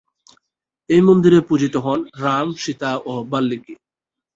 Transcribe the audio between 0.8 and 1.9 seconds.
এই মন্দিরে পূজিত